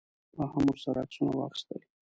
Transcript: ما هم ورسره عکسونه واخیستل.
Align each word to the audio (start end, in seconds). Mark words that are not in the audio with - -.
ما 0.37 0.45
هم 0.53 0.63
ورسره 0.69 0.99
عکسونه 1.05 1.31
واخیستل. 1.35 1.81